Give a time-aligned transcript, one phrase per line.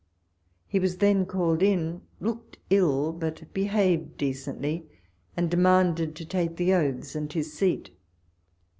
[0.65, 4.87] He was then called in, looked ill, but behaved decently,
[5.37, 7.91] and demanded to take the oaths and his seat.